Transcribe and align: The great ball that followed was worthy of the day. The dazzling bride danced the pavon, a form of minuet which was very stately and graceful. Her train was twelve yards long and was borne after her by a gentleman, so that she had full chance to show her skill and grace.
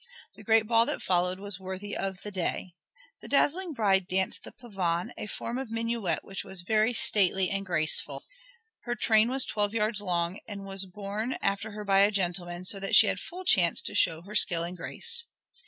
The 0.33 0.43
great 0.43 0.65
ball 0.65 0.87
that 0.87 0.99
followed 1.03 1.37
was 1.39 1.59
worthy 1.59 1.95
of 1.95 2.23
the 2.23 2.31
day. 2.31 2.73
The 3.21 3.27
dazzling 3.27 3.73
bride 3.73 4.07
danced 4.07 4.43
the 4.43 4.51
pavon, 4.51 5.13
a 5.15 5.27
form 5.27 5.59
of 5.59 5.69
minuet 5.69 6.23
which 6.23 6.43
was 6.43 6.63
very 6.63 6.91
stately 6.91 7.51
and 7.51 7.63
graceful. 7.63 8.23
Her 8.85 8.95
train 8.95 9.29
was 9.29 9.45
twelve 9.45 9.75
yards 9.75 10.01
long 10.01 10.39
and 10.47 10.65
was 10.65 10.87
borne 10.87 11.33
after 11.39 11.69
her 11.73 11.85
by 11.85 11.99
a 11.99 12.09
gentleman, 12.09 12.65
so 12.65 12.79
that 12.79 12.95
she 12.95 13.05
had 13.05 13.19
full 13.19 13.45
chance 13.45 13.79
to 13.83 13.93
show 13.93 14.23
her 14.23 14.33
skill 14.33 14.63
and 14.63 14.75
grace. 14.75 15.25